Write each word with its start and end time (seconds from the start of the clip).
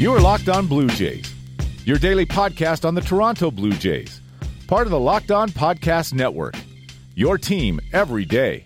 You 0.00 0.14
are 0.14 0.20
Locked 0.22 0.48
On 0.48 0.66
Blue 0.66 0.88
Jays, 0.88 1.30
your 1.84 1.98
daily 1.98 2.24
podcast 2.24 2.86
on 2.86 2.94
the 2.94 3.02
Toronto 3.02 3.50
Blue 3.50 3.72
Jays, 3.72 4.22
part 4.66 4.86
of 4.86 4.92
the 4.92 4.98
Locked 4.98 5.30
On 5.30 5.50
Podcast 5.50 6.14
Network. 6.14 6.54
Your 7.16 7.36
team 7.36 7.78
every 7.92 8.24
day. 8.24 8.62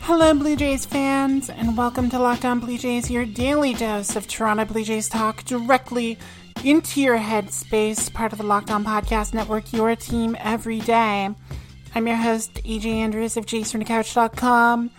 Hello, 0.00 0.34
Blue 0.34 0.56
Jays 0.56 0.84
fans, 0.84 1.48
and 1.48 1.74
welcome 1.74 2.10
to 2.10 2.18
Locked 2.18 2.44
On 2.44 2.60
Blue 2.60 2.76
Jays, 2.76 3.10
your 3.10 3.24
daily 3.24 3.72
dose 3.72 4.14
of 4.14 4.28
Toronto 4.28 4.66
Blue 4.66 4.84
Jays 4.84 5.08
talk 5.08 5.42
directly 5.44 6.18
into 6.62 7.00
your 7.00 7.16
headspace, 7.16 8.12
part 8.12 8.32
of 8.32 8.38
the 8.38 8.44
Locked 8.44 8.70
On 8.70 8.84
Podcast 8.84 9.32
Network, 9.32 9.72
your 9.72 9.96
team 9.96 10.36
every 10.38 10.80
day. 10.80 11.30
I'm 11.94 12.06
your 12.06 12.16
host, 12.16 12.52
AJ 12.56 12.84
Andrews 12.84 13.38
of 13.38 13.46
JaysFromTheCouch.com, 13.46 14.90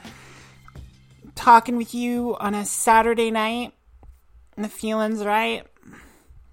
talking 1.44 1.76
with 1.76 1.94
you 1.94 2.38
on 2.40 2.56
a 2.56 2.64
Saturday 2.64 3.30
night. 3.30 3.74
And 4.56 4.64
the 4.64 4.70
feeling's 4.70 5.26
right. 5.26 5.68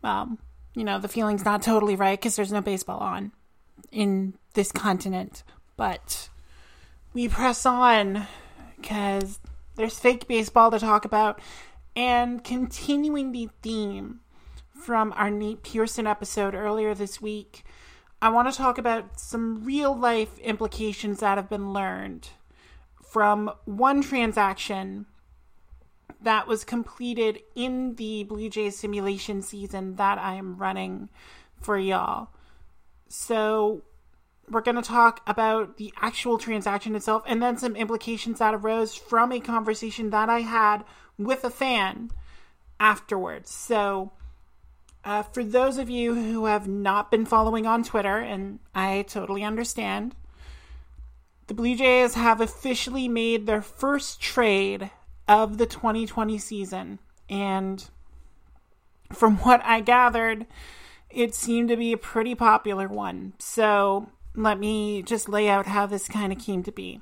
Well, 0.03 0.37
you 0.75 0.83
know, 0.83 0.99
the 0.99 1.07
feeling's 1.07 1.45
not 1.45 1.63
totally 1.63 1.95
right 1.95 2.19
because 2.19 2.35
there's 2.35 2.51
no 2.51 2.61
baseball 2.61 2.99
on 2.99 3.31
in 3.93 4.35
this 4.55 4.73
continent. 4.73 5.45
But 5.77 6.29
we 7.15 7.29
press 7.29 7.65
on 7.65 8.27
because 8.81 9.39
there's 9.77 9.97
fake 9.97 10.27
baseball 10.27 10.73
to 10.73 10.81
talk 10.81 11.05
about. 11.05 11.41
And 11.95 12.43
continuing 12.43 13.31
the 13.31 13.49
theme 13.63 14.21
from 14.75 15.13
our 15.17 15.31
Nate 15.31 15.63
Pearson 15.63 16.09
episode 16.09 16.55
earlier 16.55 16.97
this 16.97 17.23
week, 17.23 17.63
I 18.21 18.29
want 18.31 18.51
to 18.51 18.59
talk 18.59 18.77
about 18.77 19.21
some 19.21 19.65
real 19.65 19.97
life 19.97 20.37
implications 20.41 21.21
that 21.21 21.39
have 21.39 21.49
been 21.49 21.73
learned 21.73 22.31
from 23.11 23.51
one 23.65 24.03
transaction 24.03 25.07
that 26.23 26.47
was 26.47 26.65
completed 26.65 27.41
in 27.55 27.97
the 27.97 28.25
Blue 28.25 28.49
Jays 28.49 28.79
simulation 28.79 29.43
season 29.43 29.97
that 29.97 30.19
I 30.19 30.35
am 30.35 30.57
running 30.57 31.09
for 31.61 31.77
y'all. 31.77 32.29
So, 33.09 33.83
we're 34.49 34.61
going 34.61 34.77
to 34.77 34.83
talk 34.83 35.23
about 35.27 35.77
the 35.77 35.93
actual 36.01 36.37
transaction 36.37 36.95
itself 36.97 37.23
and 37.27 37.43
then 37.43 37.57
some 37.57 37.77
implications 37.77 38.41
that 38.41 38.55
arose 38.55 38.95
from 38.95 39.33
a 39.33 39.41
conversation 39.41 40.11
that 40.11 40.29
I 40.29 40.41
had 40.41 40.85
with 41.19 41.45
a 41.45 41.51
fan 41.51 42.11
afterwards. 42.79 43.51
So, 43.51 44.13
uh, 45.05 45.23
for 45.23 45.43
those 45.43 45.79
of 45.79 45.89
you 45.89 46.15
who 46.15 46.47
have 46.47 46.69
not 46.69 47.11
been 47.11 47.25
following 47.25 47.67
on 47.67 47.85
Twitter, 47.85 48.19
and 48.19 48.59
I 48.75 49.03
totally 49.09 49.43
understand, 49.45 50.15
the 51.51 51.55
Blue 51.55 51.75
Jays 51.75 52.15
have 52.15 52.41
officially 52.41 53.09
made 53.09 53.47
their 53.47 53.61
first 53.61 54.21
trade 54.21 54.89
of 55.27 55.59
the 55.59 55.67
2020 55.67 56.39
season. 56.39 57.01
And 57.29 57.85
from 59.13 59.37
what 59.39 59.61
I 59.65 59.81
gathered, 59.81 60.47
it 61.11 61.35
seemed 61.35 61.69
to 61.71 61.77
be 61.77 61.91
a 61.91 61.99
pretty 61.99 62.37
popular 62.37 62.87
one. 62.87 63.33
So 63.41 64.11
let 64.37 64.61
me 64.61 65.03
just 65.03 65.29
lay 65.29 65.49
out 65.49 65.67
how 65.67 65.87
this 65.87 66.07
kind 66.07 66.33
of 66.33 66.39
came 66.39 66.63
to 66.63 66.71
be. 66.71 67.01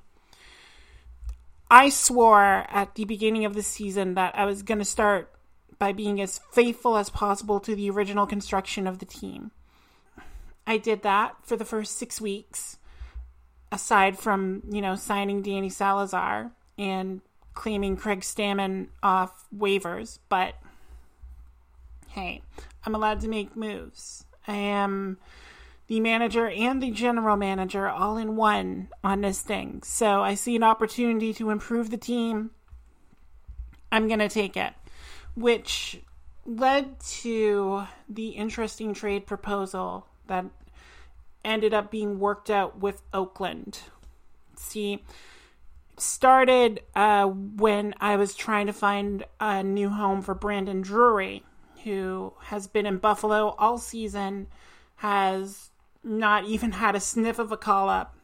I 1.70 1.90
swore 1.90 2.64
at 2.70 2.94
the 2.94 3.04
beginning 3.04 3.44
of 3.44 3.52
the 3.52 3.62
season 3.62 4.14
that 4.14 4.34
I 4.34 4.46
was 4.46 4.62
going 4.62 4.78
to 4.78 4.84
start 4.86 5.30
by 5.78 5.92
being 5.92 6.22
as 6.22 6.40
faithful 6.52 6.96
as 6.96 7.10
possible 7.10 7.60
to 7.60 7.76
the 7.76 7.90
original 7.90 8.26
construction 8.26 8.86
of 8.86 8.98
the 8.98 9.04
team. 9.04 9.50
I 10.66 10.78
did 10.78 11.02
that 11.02 11.36
for 11.42 11.54
the 11.54 11.66
first 11.66 11.98
six 11.98 12.18
weeks, 12.18 12.78
aside 13.70 14.18
from, 14.18 14.62
you 14.70 14.80
know, 14.80 14.94
signing 14.94 15.42
Danny 15.42 15.68
Salazar 15.68 16.50
and 16.76 17.20
claiming 17.54 17.96
Craig 17.96 18.20
Stammen 18.20 18.88
off 19.02 19.44
waivers, 19.56 20.18
but 20.28 20.54
hey, 22.08 22.42
I'm 22.84 22.94
allowed 22.94 23.20
to 23.20 23.28
make 23.28 23.56
moves. 23.56 24.24
I 24.46 24.54
am 24.54 25.18
the 25.88 26.00
manager 26.00 26.48
and 26.48 26.82
the 26.82 26.90
general 26.90 27.36
manager 27.36 27.88
all 27.88 28.16
in 28.16 28.36
one 28.36 28.88
on 29.02 29.20
this 29.20 29.40
thing. 29.40 29.82
So 29.82 30.22
I 30.22 30.34
see 30.34 30.56
an 30.56 30.62
opportunity 30.62 31.34
to 31.34 31.50
improve 31.50 31.90
the 31.90 31.96
team. 31.96 32.50
I'm 33.90 34.06
going 34.06 34.20
to 34.20 34.28
take 34.28 34.56
it 34.56 34.72
which 35.38 36.00
led 36.44 36.98
to 36.98 37.84
the 38.08 38.30
interesting 38.30 38.92
trade 38.92 39.24
proposal 39.26 40.06
that 40.26 40.44
ended 41.48 41.72
up 41.72 41.90
being 41.90 42.18
worked 42.18 42.50
out 42.50 42.78
with 42.78 43.02
Oakland. 43.12 43.80
See, 44.56 45.04
started 45.96 46.82
uh, 46.94 47.26
when 47.26 47.94
I 48.00 48.16
was 48.16 48.34
trying 48.34 48.66
to 48.66 48.72
find 48.72 49.24
a 49.40 49.62
new 49.62 49.88
home 49.88 50.22
for 50.22 50.34
Brandon 50.34 50.82
Drury, 50.82 51.42
who 51.84 52.34
has 52.42 52.66
been 52.66 52.86
in 52.86 52.98
Buffalo 52.98 53.54
all 53.58 53.78
season, 53.78 54.46
has 54.96 55.70
not 56.04 56.44
even 56.44 56.72
had 56.72 56.94
a 56.94 57.00
sniff 57.00 57.38
of 57.38 57.50
a 57.50 57.56
call 57.56 57.88
up 57.88 58.14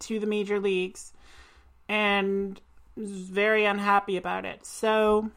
to 0.00 0.18
the 0.18 0.26
major 0.26 0.58
leagues, 0.58 1.12
and 1.88 2.60
was 2.96 3.10
very 3.10 3.64
unhappy 3.64 4.16
about 4.16 4.44
it. 4.44 4.64
So 4.64 5.30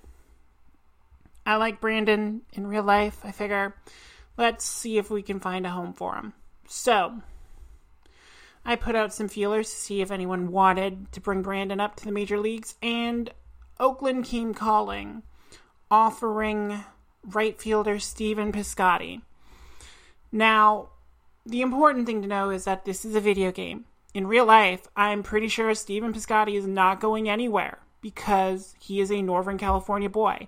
I 1.45 1.57
like 1.57 1.81
Brandon 1.81 2.41
in 2.53 2.67
real 2.67 2.83
life. 2.83 3.19
I 3.23 3.31
figure 3.31 3.75
let's 4.37 4.65
see 4.65 4.97
if 4.97 5.09
we 5.09 5.21
can 5.21 5.39
find 5.39 5.65
a 5.65 5.69
home 5.69 5.93
for 5.93 6.15
him. 6.15 6.33
So 6.67 7.21
I 8.65 8.75
put 8.75 8.95
out 8.95 9.13
some 9.13 9.29
feelers 9.29 9.69
to 9.69 9.75
see 9.75 10.01
if 10.01 10.11
anyone 10.11 10.51
wanted 10.51 11.11
to 11.13 11.21
bring 11.21 11.41
Brandon 11.41 11.79
up 11.79 11.95
to 11.95 12.05
the 12.05 12.11
major 12.11 12.37
leagues, 12.37 12.75
and 12.83 13.31
Oakland 13.79 14.25
came 14.25 14.53
calling, 14.53 15.23
offering 15.89 16.83
right 17.23 17.59
fielder 17.59 17.97
Stephen 17.99 18.51
Piscotty. 18.51 19.21
Now, 20.31 20.89
the 21.45 21.61
important 21.61 22.05
thing 22.05 22.21
to 22.21 22.27
know 22.27 22.49
is 22.49 22.65
that 22.65 22.83
this 22.83 23.05
is 23.05 23.15
a 23.15 23.21
video 23.21 23.51
game. 23.51 23.85
In 24.13 24.27
real 24.27 24.45
life, 24.45 24.87
I'm 24.95 25.23
pretty 25.23 25.47
sure 25.47 25.73
Stephen 25.73 26.13
Piscotty 26.13 26.55
is 26.55 26.67
not 26.67 26.99
going 26.99 27.29
anywhere 27.29 27.79
because 28.01 28.75
he 28.79 28.99
is 28.99 29.11
a 29.11 29.21
Northern 29.21 29.57
California 29.57 30.09
boy 30.09 30.47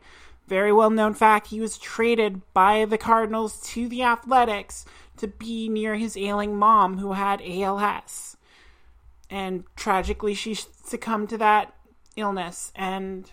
very 0.50 0.74
well 0.74 0.90
known 0.90 1.14
fact, 1.14 1.48
he 1.48 1.62
was 1.62 1.78
traded 1.78 2.42
by 2.54 2.84
the 2.84 2.98
Cardinals 2.98 3.62
to 3.62 3.88
the 3.88 4.04
Athletics 4.04 4.84
to 5.20 5.28
be 5.28 5.70
near 5.70 5.96
his 5.96 6.18
ailing 6.18 6.58
mom 6.58 6.98
who 6.98 7.14
had 7.14 7.42
ALS. 7.42 8.38
And 9.30 9.64
tragically, 9.76 10.34
she 10.34 10.56
succumbed 10.56 11.30
to 11.30 11.38
that 11.38 11.74
illness. 12.16 12.72
And, 12.76 13.30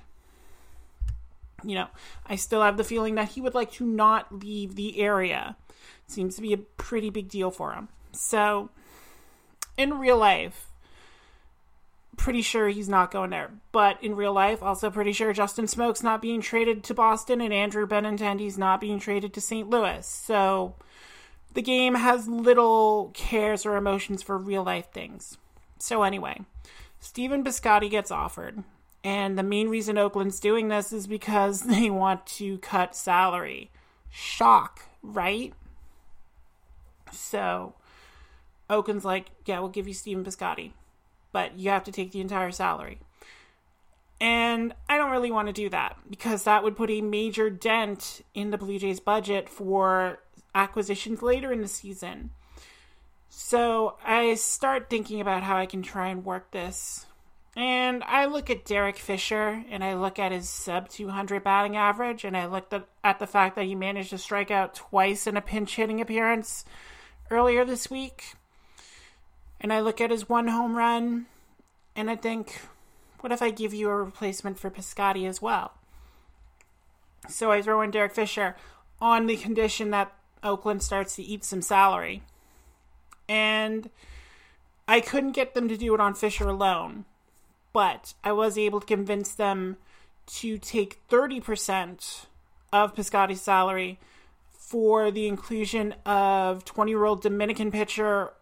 you 1.65 1.75
know, 1.75 1.89
I 2.27 2.37
still 2.37 2.63
have 2.63 2.77
the 2.77 2.85
feeling 2.85 3.15
that 3.15 3.31
he 3.31 3.41
would 3.41 3.55
like 3.55 3.73
to 3.73 3.87
not 3.87 4.41
leave 4.41 4.75
the 4.75 5.01
area. 5.01 5.57
Seems 6.07 6.37
to 6.37 6.43
be 6.43 6.53
a 6.53 6.59
pretty 6.59 7.11
big 7.11 7.29
deal 7.29 7.51
for 7.51 7.73
him. 7.73 7.89
So, 8.13 8.71
in 9.77 9.99
real 9.99 10.17
life, 10.17 10.69
pretty 12.17 12.43
sure 12.43 12.69
he's 12.69 12.89
not 12.89 13.11
going 13.11 13.31
there. 13.31 13.53
But 13.73 14.03
in 14.03 14.17
real 14.17 14.33
life, 14.33 14.63
also 14.63 14.91
pretty 14.91 15.13
sure 15.13 15.33
Justin 15.33 15.67
Smoak's 15.67 16.03
not 16.03 16.23
being 16.23 16.41
traded 16.41 16.83
to 16.85 16.95
Boston 16.95 17.41
and 17.41 17.53
Andrew 17.53 17.87
Benintendi's 17.87 18.59
not 18.59 18.81
being 18.81 18.99
traded 18.99 19.33
to 19.35 19.41
St. 19.41 19.69
Louis. 19.69 20.07
So 20.07 20.75
the 21.57 21.63
game 21.63 21.97
has 21.97 22.29
little 22.29 23.11
cares 23.15 23.67
or 23.67 23.77
emotions 23.77 24.23
for 24.23 24.39
real 24.39 24.63
life 24.63 24.93
things. 24.93 25.37
So 25.79 26.05
anyway, 26.05 26.43
Stephen 27.01 27.43
Piscotty 27.43 27.91
gets 27.91 28.13
offered. 28.13 28.63
And 29.03 29.37
the 29.39 29.43
main 29.43 29.69
reason 29.69 29.99
Oakland's 29.99 30.41
doing 30.41 30.69
this 30.69 30.93
is 30.93 31.09
because 31.09 31.63
they 31.63 31.91
want 31.91 32.27
to 32.27 32.59
cut 32.59 32.95
salary. 32.95 33.73
Shock, 34.11 34.83
right? 35.03 35.53
So 37.11 37.75
Oakland's 38.71 39.05
like, 39.05 39.33
yeah, 39.45 39.59
we'll 39.59 39.69
give 39.69 39.89
you 39.89 39.95
Stephen 39.95 40.25
Piscotty 40.25 40.71
but 41.37 41.59
you 41.59 41.69
have 41.69 41.85
to 41.85 41.93
take 41.93 42.13
the 42.13 42.21
entire 42.23 42.51
salary. 42.51 42.99
And 44.19 44.75
I 44.89 44.97
don't 44.97 45.11
really 45.11 45.31
want 45.31 45.49
to 45.49 45.53
do 45.53 45.69
that 45.69 45.99
because 46.09 46.45
that 46.45 46.65
would 46.65 46.79
put 46.79 46.89
a 46.89 47.03
major 47.03 47.51
dent 47.51 48.23
in 48.33 48.53
the 48.53 48.57
Blue 48.57 48.79
Jays 48.79 49.01
budget 49.01 49.47
for 49.51 50.19
acquisitions 50.57 51.23
later 51.23 51.53
in 51.53 51.61
the 51.61 51.69
season. 51.69 52.31
So 53.29 53.97
I 54.05 54.35
start 54.35 54.89
thinking 54.89 55.21
about 55.21 55.43
how 55.43 55.57
I 55.57 55.67
can 55.67 55.83
try 55.83 56.09
and 56.09 56.25
work 56.25 56.51
this. 56.51 57.05
And 57.55 58.03
I 58.05 58.27
look 58.27 58.51
at 58.51 58.65
Derek 58.65 58.97
Fisher 58.97 59.65
and 59.71 59.85
I 59.85 59.95
look 59.95 60.19
at 60.19 60.33
his 60.33 60.49
sub 60.49 60.89
200 60.89 61.45
batting 61.45 61.77
average 61.77 62.25
and 62.25 62.37
I 62.37 62.47
looked 62.47 62.75
at, 62.75 63.19
the 63.19 63.27
fact 63.27 63.57
that 63.57 63.65
he 63.65 63.75
managed 63.75 64.11
to 64.11 64.19
strike 64.19 64.51
out 64.51 64.75
twice 64.75 65.27
in 65.27 65.37
a 65.37 65.43
pinch 65.43 65.77
hitting 65.77 66.01
appearance 66.01 66.65
earlier 67.31 67.65
this 67.65 67.91
week 67.91 68.35
and 69.61 69.73
I 69.73 69.81
look 69.81 70.01
at 70.01 70.11
his 70.11 70.29
one 70.29 70.49
home 70.49 70.77
run 70.77 71.27
and 71.95 72.11
I 72.11 72.17
think, 72.17 72.61
what 73.21 73.33
if 73.33 73.41
I 73.41 73.51
give 73.51 73.73
you 73.73 73.89
a 73.89 73.97
replacement 73.97 74.59
for 74.59 74.71
Piscotty 74.71 75.27
as 75.27 75.41
well? 75.41 75.73
So 77.29 77.51
I 77.51 77.63
throw 77.63 77.81
in 77.81 77.91
Derek 77.91 78.15
Fisher 78.15 78.55
on 79.01 79.27
the 79.27 79.37
condition 79.37 79.91
that 79.91 80.13
Oakland 80.47 80.83
starts 80.83 81.17
to 81.17 81.23
eat 81.23 81.45
some 81.45 81.61
salary. 81.61 82.23
And 83.29 83.91
I 84.89 85.01
couldn't 85.01 85.33
get 85.33 85.55
them 85.55 85.69
to 85.69 85.77
do 85.77 85.95
it 85.95 86.01
on 86.01 86.15
Fisher 86.15 86.49
alone, 86.49 87.05
but 87.73 88.15
I 88.23 88.33
was 88.33 88.57
able 88.57 88.81
to 88.81 88.87
convince 88.87 89.35
them 89.35 89.77
to 90.27 90.59
take 90.59 91.07
30% 91.09 92.27
of 92.73 92.95
Piscotty's 92.95 93.41
salary 93.41 93.99
for 94.51 95.11
the 95.11 95.27
inclusion 95.27 95.95
of 96.05 96.65
20 96.65 96.91
year 96.91 97.05
old 97.05 97.23
Dominican 97.23 97.71
pitcher 97.71 98.33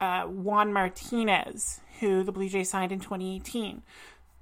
uh, 0.00 0.22
Juan 0.22 0.72
Martinez, 0.72 1.80
who 2.00 2.22
the 2.22 2.32
Blue 2.32 2.48
Jays 2.48 2.70
signed 2.70 2.92
in 2.92 3.00
2018. 3.00 3.82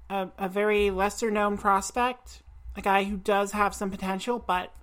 A, 0.09 0.29
a 0.37 0.49
very 0.49 0.89
lesser 0.89 1.29
known 1.29 1.57
prospect, 1.57 2.41
a 2.75 2.81
guy 2.81 3.03
who 3.03 3.17
does 3.17 3.51
have 3.51 3.75
some 3.75 3.91
potential, 3.91 4.39
but 4.39 4.73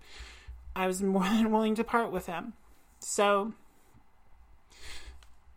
I 0.77 0.87
was 0.87 1.03
more 1.03 1.25
than 1.25 1.51
willing 1.51 1.75
to 1.77 1.85
part 1.85 2.13
with 2.13 2.27
him. 2.27 2.53
So, 3.01 3.55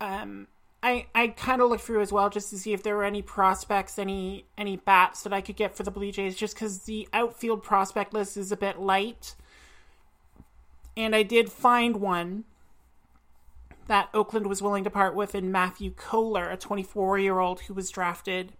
um, 0.02 0.48
I 0.82 1.08
I 1.14 1.28
kind 1.28 1.62
of 1.62 1.70
looked 1.70 1.84
through 1.84 2.02
as 2.02 2.12
well 2.12 2.30
just 2.30 2.50
to 2.52 2.58
see 2.58 2.74
if 2.74 2.82
there 2.82 2.96
were 2.96 3.04
any 3.04 3.22
prospects, 3.22 4.00
any 4.00 4.46
any 4.58 4.78
bats 4.78 5.24
that 5.24 5.34
I 5.34 5.42
could 5.42 5.58
get 5.58 5.76
for 5.76 5.84
the 5.84 5.92
Blue 5.92 6.12
Jays, 6.12 6.36
just 6.36 6.56
because 6.56 6.80
the 6.84 7.08
outfield 7.14 7.62
prospect 7.62 8.14
list 8.14 8.38
is 8.38 8.52
a 8.52 8.58
bit 8.58 8.80
light. 8.80 9.36
And 10.96 11.16
I 11.16 11.24
did 11.24 11.52
find 11.52 11.98
one 11.98 12.46
that 13.88 14.10
Oakland 14.14 14.48
was 14.48 14.62
willing 14.62 14.84
to 14.84 14.90
part 14.90 15.16
with 15.16 15.34
in 15.34 15.52
Matthew 15.52 15.92
Kohler, 15.92 16.50
a 16.50 16.58
24 16.58 17.20
year 17.20 17.40
old 17.40 17.62
who 17.62 17.74
was 17.74 17.90
drafted 17.90 18.54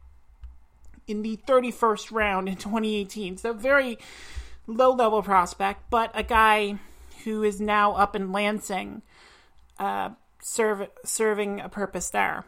in 1.08 1.22
the 1.22 1.38
31st 1.48 2.12
round 2.12 2.48
in 2.50 2.56
2018. 2.56 3.38
So, 3.38 3.54
very 3.54 3.98
low 4.70 4.94
level 4.94 5.22
prospect, 5.22 5.90
but 5.90 6.12
a 6.14 6.24
guy 6.24 6.80
who 7.24 7.44
is 7.44 7.60
now 7.60 7.94
up 7.94 8.16
in 8.16 8.32
Lansing, 8.32 9.02
uh, 9.78 10.12
serve, 10.42 10.88
serving 11.04 11.60
a 11.60 11.70
purpose 11.70 12.10
there. 12.10 12.46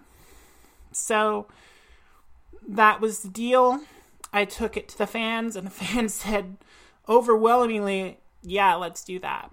So, 0.92 1.48
that 2.68 3.02
was 3.02 3.22
the 3.22 3.30
deal. 3.30 3.82
I 4.34 4.46
took 4.46 4.78
it 4.78 4.88
to 4.90 4.98
the 4.98 5.08
fans, 5.08 5.56
and 5.56 5.66
the 5.66 5.72
fans 5.86 6.14
said 6.14 6.58
overwhelmingly, 7.10 8.18
yeah, 8.44 8.76
let's 8.76 9.04
do 9.04 9.20
that. 9.20 9.52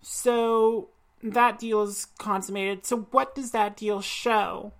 So 0.00 0.88
that 1.22 1.58
deal 1.58 1.82
is 1.82 2.06
consummated. 2.18 2.86
So, 2.86 3.08
what 3.10 3.34
does 3.34 3.50
that 3.50 3.76
deal 3.76 4.00
show 4.00 4.72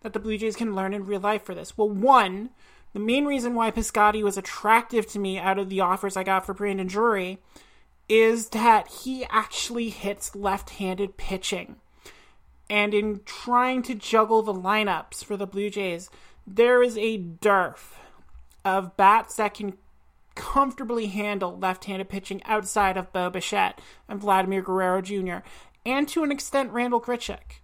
that 0.00 0.12
the 0.12 0.18
Blue 0.18 0.38
Jays 0.38 0.56
can 0.56 0.74
learn 0.74 0.94
in 0.94 1.06
real 1.06 1.20
life 1.20 1.42
for 1.42 1.54
this? 1.54 1.76
Well, 1.76 1.90
one, 1.90 2.50
the 2.94 3.00
main 3.00 3.26
reason 3.26 3.54
why 3.54 3.70
Piscotty 3.70 4.22
was 4.22 4.38
attractive 4.38 5.06
to 5.08 5.18
me 5.18 5.38
out 5.38 5.58
of 5.58 5.68
the 5.68 5.80
offers 5.80 6.16
I 6.16 6.22
got 6.22 6.46
for 6.46 6.54
Brandon 6.54 6.86
Drury 6.86 7.38
is 8.08 8.50
that 8.50 8.88
he 8.88 9.26
actually 9.26 9.90
hits 9.90 10.34
left 10.34 10.70
handed 10.70 11.16
pitching. 11.16 11.76
And 12.70 12.94
in 12.94 13.20
trying 13.26 13.82
to 13.82 13.94
juggle 13.94 14.42
the 14.42 14.54
lineups 14.54 15.22
for 15.22 15.36
the 15.36 15.46
Blue 15.46 15.68
Jays, 15.68 16.08
there 16.46 16.82
is 16.82 16.96
a 16.96 17.18
dearth 17.18 17.98
of 18.64 18.96
bats 18.96 19.36
that 19.36 19.54
can 19.54 19.76
comfortably 20.34 21.06
handle 21.06 21.58
left-handed 21.58 22.08
pitching 22.08 22.42
outside 22.44 22.96
of 22.96 23.12
Bo 23.12 23.30
Bichette 23.30 23.80
and 24.08 24.20
Vladimir 24.20 24.62
Guerrero 24.62 25.00
Jr. 25.00 25.38
and 25.86 26.08
to 26.08 26.24
an 26.24 26.32
extent 26.32 26.72
Randall 26.72 27.00
Grichuk. 27.00 27.60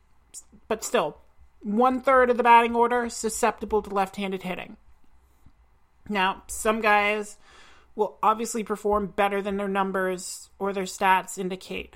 But 0.68 0.84
still, 0.84 1.18
one 1.60 2.00
third 2.00 2.30
of 2.30 2.36
the 2.36 2.42
batting 2.42 2.76
order 2.76 3.08
susceptible 3.08 3.82
to 3.82 3.90
left-handed 3.90 4.42
hitting. 4.42 4.76
Now, 6.10 6.42
some 6.48 6.80
guys 6.80 7.38
will 7.94 8.18
obviously 8.22 8.64
perform 8.64 9.08
better 9.08 9.40
than 9.40 9.56
their 9.56 9.68
numbers 9.68 10.50
or 10.58 10.72
their 10.72 10.84
stats 10.84 11.38
indicate. 11.38 11.94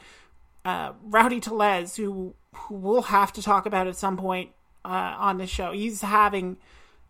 Uh, 0.65 0.93
Rowdy 1.03 1.41
Tellez, 1.41 1.97
who, 1.97 2.35
who 2.55 2.75
we'll 2.75 3.03
have 3.03 3.33
to 3.35 3.43
talk 3.43 3.67
about 3.67 3.87
at 3.87 3.97
some 3.97 4.17
point 4.17 4.51
uh, 4.85 5.17
on 5.19 5.39
the 5.39 5.47
show, 5.47 5.73
he's 5.73 6.01
having 6.01 6.57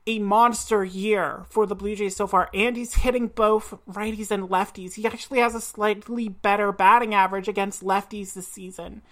a 0.06 0.18
monster 0.18 0.84
year 0.84 1.44
for 1.48 1.66
the 1.66 1.74
Blue 1.74 1.96
Jays 1.96 2.14
so 2.14 2.26
far, 2.26 2.50
and 2.52 2.76
he's 2.76 2.94
hitting 2.94 3.28
both 3.28 3.74
righties 3.88 4.30
and 4.30 4.50
lefties. 4.50 4.94
He 4.94 5.06
actually 5.06 5.38
has 5.38 5.54
a 5.54 5.60
slightly 5.60 6.28
better 6.28 6.72
batting 6.72 7.14
average 7.14 7.48
against 7.48 7.82
lefties 7.82 8.34
this 8.34 8.48
season. 8.48 9.02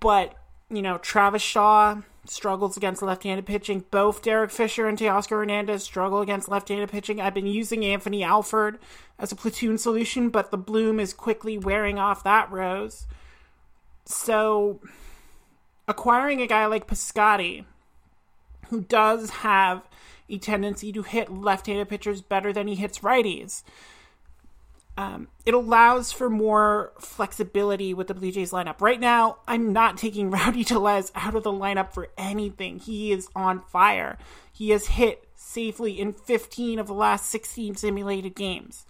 But, 0.00 0.34
you 0.70 0.80
know, 0.80 0.98
Travis 0.98 1.42
Shaw 1.42 2.00
struggles 2.28 2.76
against 2.76 3.02
left 3.02 3.22
handed 3.22 3.46
pitching. 3.46 3.84
Both 3.90 4.22
Derek 4.22 4.50
Fisher 4.50 4.86
and 4.86 4.98
Teoscar 4.98 5.38
Hernandez 5.38 5.82
struggle 5.82 6.20
against 6.20 6.48
left 6.48 6.68
handed 6.68 6.90
pitching. 6.90 7.20
I've 7.20 7.34
been 7.34 7.46
using 7.46 7.84
Anthony 7.84 8.22
Alford 8.22 8.78
as 9.18 9.32
a 9.32 9.36
platoon 9.36 9.78
solution, 9.78 10.30
but 10.30 10.50
the 10.50 10.58
bloom 10.58 11.00
is 11.00 11.12
quickly 11.12 11.58
wearing 11.58 11.98
off 11.98 12.24
that 12.24 12.50
rose. 12.50 13.06
So, 14.04 14.80
acquiring 15.88 16.40
a 16.40 16.46
guy 16.46 16.66
like 16.66 16.86
Piscotty 16.86 17.64
who 18.68 18.80
does 18.82 19.30
have 19.30 19.82
a 20.28 20.38
tendency 20.38 20.92
to 20.92 21.02
hit 21.02 21.32
left-handed 21.32 21.88
pitchers 21.88 22.20
better 22.20 22.52
than 22.52 22.66
he 22.66 22.74
hits 22.74 23.00
righties. 23.00 23.62
Um, 24.98 25.28
it 25.44 25.52
allows 25.52 26.10
for 26.10 26.30
more 26.30 26.92
flexibility 26.98 27.92
with 27.92 28.06
the 28.06 28.14
Blue 28.14 28.32
Jays 28.32 28.50
lineup. 28.50 28.80
Right 28.80 28.98
now, 28.98 29.38
I'm 29.46 29.72
not 29.72 29.98
taking 29.98 30.30
Rowdy 30.30 30.64
Tellez 30.64 31.12
out 31.14 31.34
of 31.34 31.42
the 31.42 31.52
lineup 31.52 31.92
for 31.92 32.08
anything. 32.16 32.78
He 32.78 33.12
is 33.12 33.28
on 33.36 33.60
fire. 33.60 34.18
He 34.52 34.70
has 34.70 34.86
hit 34.86 35.28
safely 35.34 36.00
in 36.00 36.12
15 36.14 36.78
of 36.78 36.86
the 36.86 36.94
last 36.94 37.26
16 37.26 37.76
simulated 37.76 38.34
games. 38.34 38.86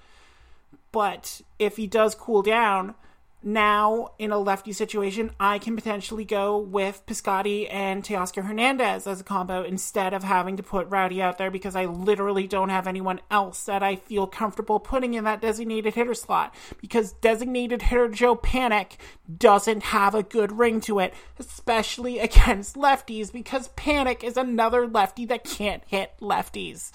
But 0.92 1.42
if 1.58 1.76
he 1.76 1.86
does 1.86 2.14
cool 2.14 2.42
down, 2.42 2.94
now 3.42 4.12
in 4.18 4.32
a 4.32 4.38
lefty 4.38 4.72
situation, 4.72 5.30
I 5.38 5.58
can 5.58 5.76
potentially 5.76 6.24
go 6.24 6.58
with 6.58 7.04
Piscotty 7.06 7.68
and 7.70 8.02
Teoscar 8.02 8.44
Hernandez 8.44 9.06
as 9.06 9.20
a 9.20 9.24
combo 9.24 9.62
instead 9.62 10.14
of 10.14 10.24
having 10.24 10.56
to 10.56 10.62
put 10.62 10.88
Rowdy 10.88 11.22
out 11.22 11.38
there 11.38 11.50
because 11.50 11.76
I 11.76 11.84
literally 11.84 12.46
don't 12.46 12.70
have 12.70 12.86
anyone 12.86 13.20
else 13.30 13.64
that 13.64 13.82
I 13.82 13.96
feel 13.96 14.26
comfortable 14.26 14.80
putting 14.80 15.14
in 15.14 15.24
that 15.24 15.40
designated 15.40 15.94
hitter 15.94 16.14
slot. 16.14 16.54
Because 16.80 17.12
designated 17.12 17.82
hitter 17.82 18.08
Joe 18.08 18.36
Panik 18.36 18.92
doesn't 19.38 19.84
have 19.84 20.14
a 20.14 20.22
good 20.22 20.58
ring 20.58 20.80
to 20.82 20.98
it, 20.98 21.14
especially 21.38 22.18
against 22.26 22.74
lefties, 22.74 23.32
because 23.32 23.68
Panik 23.70 24.24
is 24.24 24.36
another 24.36 24.88
lefty 24.88 25.24
that 25.26 25.44
can't 25.44 25.82
hit 25.86 26.12
lefties. 26.20 26.90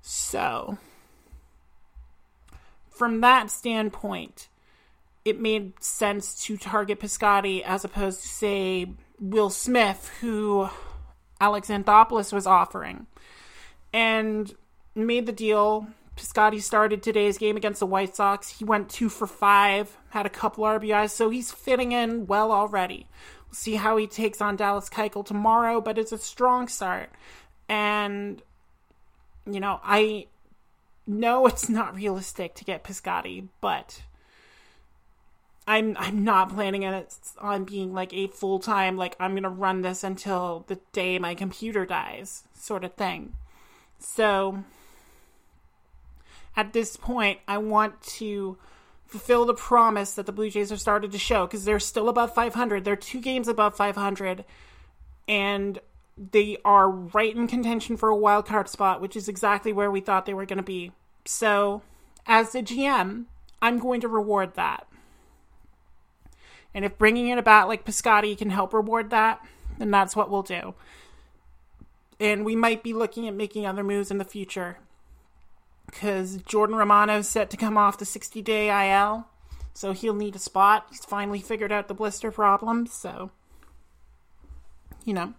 So, 0.00 0.78
from 2.88 3.20
that 3.22 3.50
standpoint, 3.50 4.48
it 5.26 5.40
made 5.40 5.82
sense 5.82 6.44
to 6.44 6.56
target 6.56 7.00
Piscotty 7.00 7.62
as 7.62 7.84
opposed 7.84 8.22
to, 8.22 8.28
say, 8.28 8.86
Will 9.18 9.50
Smith, 9.50 10.10
who 10.20 10.68
Alex 11.40 11.68
Anthopoulos 11.68 12.32
was 12.32 12.46
offering. 12.46 13.06
And 13.92 14.54
made 14.94 15.26
the 15.26 15.32
deal. 15.32 15.88
Piscotty 16.16 16.62
started 16.62 17.02
today's 17.02 17.38
game 17.38 17.56
against 17.56 17.80
the 17.80 17.86
White 17.86 18.16
Sox. 18.16 18.48
He 18.48 18.64
went 18.64 18.88
two 18.88 19.08
for 19.08 19.26
five, 19.26 19.96
had 20.10 20.26
a 20.26 20.30
couple 20.30 20.64
RBIs, 20.64 21.10
so 21.10 21.28
he's 21.28 21.52
fitting 21.52 21.92
in 21.92 22.26
well 22.26 22.52
already. 22.52 23.06
We'll 23.48 23.54
see 23.54 23.74
how 23.74 23.96
he 23.96 24.06
takes 24.06 24.40
on 24.40 24.56
Dallas 24.56 24.88
Keuchel 24.88 25.26
tomorrow, 25.26 25.80
but 25.80 25.98
it's 25.98 26.12
a 26.12 26.18
strong 26.18 26.68
start. 26.68 27.10
And, 27.68 28.40
you 29.44 29.60
know, 29.60 29.80
I 29.84 30.26
know 31.06 31.46
it's 31.46 31.68
not 31.68 31.94
realistic 31.94 32.54
to 32.54 32.64
get 32.64 32.84
Piscotty, 32.84 33.48
but 33.60 34.02
I'm 35.66 35.96
I'm 35.98 36.22
not 36.24 36.54
planning 36.54 36.84
on 37.38 37.64
being 37.64 37.92
like 37.92 38.12
a 38.12 38.28
full 38.28 38.58
time 38.60 38.96
like 38.96 39.16
I'm 39.18 39.34
gonna 39.34 39.50
run 39.50 39.82
this 39.82 40.04
until 40.04 40.64
the 40.68 40.78
day 40.92 41.18
my 41.18 41.34
computer 41.34 41.84
dies 41.84 42.44
sort 42.54 42.84
of 42.84 42.94
thing. 42.94 43.32
So 43.98 44.64
at 46.56 46.72
this 46.72 46.96
point, 46.96 47.40
I 47.46 47.58
want 47.58 48.00
to 48.02 48.56
fulfill 49.04 49.44
the 49.44 49.54
promise 49.54 50.14
that 50.14 50.26
the 50.26 50.32
Blue 50.32 50.50
Jays 50.50 50.70
have 50.70 50.80
started 50.80 51.12
to 51.12 51.18
show 51.18 51.46
because 51.46 51.64
they're 51.64 51.78
still 51.78 52.08
above 52.08 52.34
500. 52.34 52.84
They're 52.84 52.96
two 52.96 53.20
games 53.20 53.46
above 53.46 53.76
500, 53.76 54.44
and 55.28 55.78
they 56.16 56.56
are 56.64 56.88
right 56.88 57.36
in 57.36 57.46
contention 57.46 57.96
for 57.96 58.08
a 58.08 58.16
wild 58.16 58.46
card 58.46 58.68
spot, 58.68 59.02
which 59.02 59.16
is 59.16 59.28
exactly 59.28 59.72
where 59.72 59.90
we 59.90 60.00
thought 60.00 60.24
they 60.24 60.34
were 60.34 60.46
going 60.46 60.56
to 60.56 60.62
be. 60.62 60.92
So, 61.26 61.82
as 62.26 62.52
the 62.52 62.62
GM, 62.62 63.26
I'm 63.60 63.78
going 63.78 64.00
to 64.00 64.08
reward 64.08 64.54
that. 64.54 64.86
And 66.74 66.84
if 66.84 66.98
bringing 66.98 67.28
in 67.28 67.38
a 67.38 67.42
bat 67.42 67.68
like 67.68 67.84
Piscotty 67.84 68.36
can 68.36 68.50
help 68.50 68.72
reward 68.72 69.10
that, 69.10 69.44
then 69.78 69.90
that's 69.90 70.14
what 70.14 70.30
we'll 70.30 70.42
do. 70.42 70.74
And 72.18 72.44
we 72.44 72.56
might 72.56 72.82
be 72.82 72.92
looking 72.92 73.28
at 73.28 73.34
making 73.34 73.66
other 73.66 73.84
moves 73.84 74.10
in 74.10 74.18
the 74.18 74.24
future. 74.24 74.78
Because 75.86 76.38
Jordan 76.38 76.76
Romano 76.76 77.18
is 77.18 77.28
set 77.28 77.50
to 77.50 77.56
come 77.56 77.78
off 77.78 77.98
the 77.98 78.04
60 78.04 78.42
day 78.42 78.90
IL. 78.90 79.26
So 79.74 79.92
he'll 79.92 80.14
need 80.14 80.34
a 80.34 80.38
spot. 80.38 80.86
He's 80.90 81.04
finally 81.04 81.40
figured 81.40 81.70
out 81.70 81.88
the 81.88 81.94
blister 81.94 82.30
problem. 82.30 82.86
So, 82.86 83.30
you 85.04 85.12
know, 85.12 85.34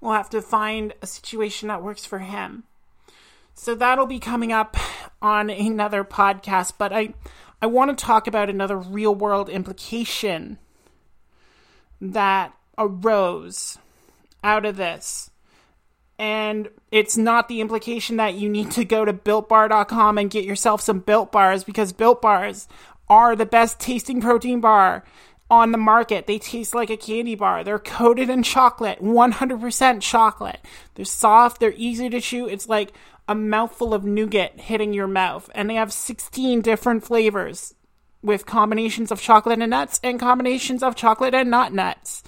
we'll 0.00 0.12
have 0.12 0.30
to 0.30 0.40
find 0.40 0.94
a 1.02 1.06
situation 1.06 1.68
that 1.68 1.82
works 1.82 2.06
for 2.06 2.20
him. 2.20 2.64
So 3.54 3.74
that'll 3.74 4.06
be 4.06 4.20
coming 4.20 4.52
up 4.52 4.76
on 5.22 5.50
another 5.50 6.04
podcast. 6.04 6.74
But 6.78 6.92
I, 6.92 7.14
I 7.64 7.66
want 7.66 7.96
to 7.96 8.04
talk 8.04 8.26
about 8.26 8.50
another 8.50 8.76
real 8.76 9.14
world 9.14 9.48
implication 9.48 10.58
that 11.98 12.52
arose 12.76 13.78
out 14.42 14.66
of 14.66 14.76
this. 14.76 15.30
And 16.18 16.68
it's 16.90 17.16
not 17.16 17.48
the 17.48 17.62
implication 17.62 18.18
that 18.18 18.34
you 18.34 18.50
need 18.50 18.70
to 18.72 18.84
go 18.84 19.06
to 19.06 19.14
builtbar.com 19.14 20.18
and 20.18 20.30
get 20.30 20.44
yourself 20.44 20.82
some 20.82 20.98
built 20.98 21.32
bars 21.32 21.64
because 21.64 21.94
built 21.94 22.20
bars 22.20 22.68
are 23.08 23.34
the 23.34 23.46
best 23.46 23.80
tasting 23.80 24.20
protein 24.20 24.60
bar 24.60 25.02
on 25.50 25.72
the 25.72 25.78
market. 25.78 26.26
They 26.26 26.38
taste 26.38 26.74
like 26.74 26.90
a 26.90 26.98
candy 26.98 27.34
bar. 27.34 27.64
They're 27.64 27.78
coated 27.78 28.28
in 28.28 28.42
chocolate, 28.42 29.00
100% 29.02 30.02
chocolate. 30.02 30.60
They're 30.96 31.06
soft, 31.06 31.60
they're 31.60 31.72
easy 31.78 32.10
to 32.10 32.20
chew. 32.20 32.46
It's 32.46 32.68
like 32.68 32.92
a 33.28 33.34
mouthful 33.34 33.94
of 33.94 34.04
nougat 34.04 34.60
hitting 34.60 34.92
your 34.92 35.06
mouth. 35.06 35.50
And 35.54 35.68
they 35.68 35.74
have 35.74 35.92
16 35.92 36.60
different 36.60 37.04
flavors 37.04 37.74
with 38.22 38.46
combinations 38.46 39.10
of 39.10 39.20
chocolate 39.20 39.60
and 39.60 39.70
nuts 39.70 40.00
and 40.02 40.18
combinations 40.18 40.82
of 40.82 40.96
chocolate 40.96 41.34
and 41.34 41.50
not 41.50 41.72
nuts. 41.72 42.22